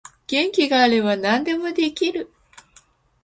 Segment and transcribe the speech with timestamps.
[0.25, 2.33] 元気があれば何でもできる